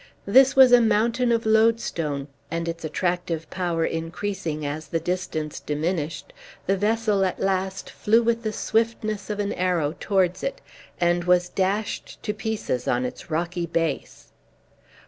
This 0.25 0.55
was 0.55 0.71
a 0.71 0.81
mountain 0.81 1.31
of 1.31 1.45
loadstone, 1.45 2.27
and, 2.49 2.67
its 2.67 2.83
attractive 2.83 3.47
power 3.51 3.85
increasing 3.85 4.65
as 4.65 4.87
the 4.87 4.99
distance 4.99 5.59
diminished, 5.59 6.33
the 6.65 6.75
vessel 6.75 7.23
at 7.23 7.39
last 7.39 7.91
flew 7.91 8.23
with 8.23 8.41
the 8.41 8.51
swiftness 8.51 9.29
of 9.29 9.39
an 9.39 9.53
arrow 9.53 9.93
towards 9.99 10.41
it, 10.41 10.59
and 10.99 11.25
was 11.25 11.49
dashed 11.49 12.17
to 12.23 12.33
pieces 12.33 12.87
on 12.87 13.05
its 13.05 13.29
rocky 13.29 13.67
base. 13.67 14.31